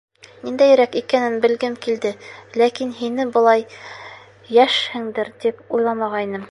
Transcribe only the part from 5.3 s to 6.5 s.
тип уйламағайным.